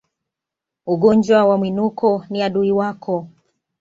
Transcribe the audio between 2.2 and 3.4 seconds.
ni adui wako